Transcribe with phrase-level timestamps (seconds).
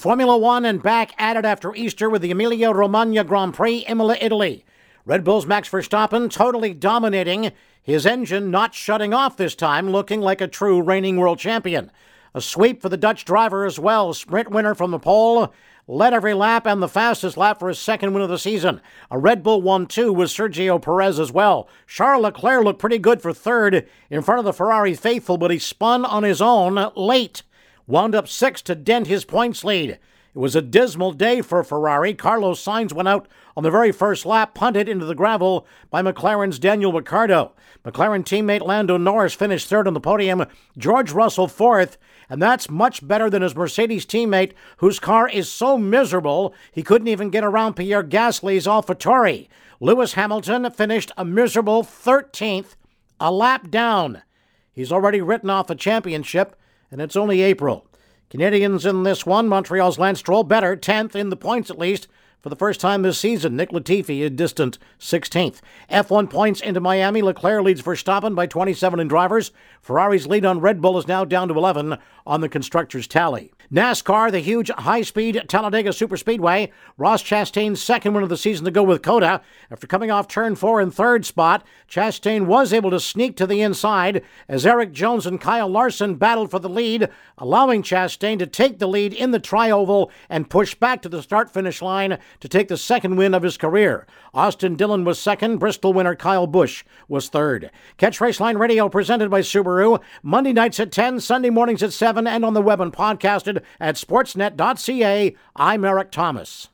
[0.00, 4.16] Formula One and back at it after Easter with the Emilia Romagna Grand Prix, Imola,
[4.18, 4.64] Italy.
[5.04, 10.40] Red Bull's Max Verstappen totally dominating, his engine not shutting off this time, looking like
[10.40, 11.92] a true reigning world champion.
[12.34, 15.52] A sweep for the Dutch driver as well, sprint winner from the pole,
[15.86, 18.80] led every lap and the fastest lap for his second win of the season.
[19.10, 21.68] A Red Bull 1 2 with Sergio Perez as well.
[21.86, 25.58] Charles Leclerc looked pretty good for third in front of the Ferrari faithful, but he
[25.58, 27.42] spun on his own late.
[27.90, 29.90] Wound up six to dent his points lead.
[29.90, 29.98] It
[30.38, 32.14] was a dismal day for Ferrari.
[32.14, 33.26] Carlos Sainz went out
[33.56, 37.50] on the very first lap, punted into the gravel by McLaren's Daniel Ricciardo.
[37.84, 40.46] McLaren teammate Lando Norris finished third on the podium,
[40.78, 41.98] George Russell fourth,
[42.28, 47.08] and that's much better than his Mercedes teammate, whose car is so miserable he couldn't
[47.08, 49.48] even get around Pierre Gasly's AlphaTauri.
[49.80, 52.76] Lewis Hamilton finished a miserable 13th,
[53.18, 54.22] a lap down.
[54.72, 56.54] He's already written off the championship,
[56.90, 57.86] and it's only April.
[58.30, 59.48] Canadians in this one.
[59.48, 62.06] Montreal's Lance Stroll better, 10th in the points at least.
[62.40, 65.60] For the first time this season, Nick Latifi a distant 16th.
[65.90, 67.20] F1 points into Miami.
[67.20, 69.52] Leclerc leads Verstappen by 27 in drivers.
[69.82, 73.52] Ferrari's lead on Red Bull is now down to 11 on the constructors' tally.
[73.70, 76.72] NASCAR, the huge high speed Talladega Superspeedway.
[76.96, 79.42] Ross Chastain's second win of the season to go with COTA.
[79.70, 83.60] After coming off turn four in third spot, Chastain was able to sneak to the
[83.60, 88.80] inside as Erik Jones and Kyle Larson battled for the lead, allowing Chastain to take
[88.80, 92.68] the lead in the trioval and push back to the start finish line to take
[92.68, 94.06] the second win of his career.
[94.32, 97.70] Austin Dillon was second, Bristol winner Kyle Busch was third.
[97.96, 102.44] Catch Raceline Radio presented by Subaru, Monday nights at 10, Sunday mornings at 7, and
[102.44, 105.36] on the web and podcasted at sportsnet.ca.
[105.56, 106.68] I'm Eric Thomas.